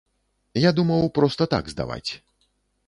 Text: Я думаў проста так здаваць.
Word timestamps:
Я 0.61 0.71
думаў 0.79 1.11
проста 1.19 1.43
так 1.53 1.65
здаваць. 1.77 2.09